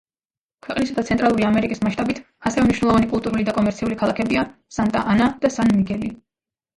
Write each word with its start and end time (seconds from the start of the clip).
ქვეყნისა 0.67 0.93
და 0.93 1.01
ცენტრალური 1.09 1.43
ამერიკის 1.49 1.81
მასშტაბით 1.87 2.21
ასევე 2.49 2.63
მნიშვნელოვანი 2.67 3.09
კულტურული 3.11 3.45
და 3.49 3.53
კომერციული 3.57 3.99
ქალაქებია 3.99 4.47
სანტა-ანა 4.79 5.29
და 5.45 5.53
სან-მიგელი. 5.57 6.11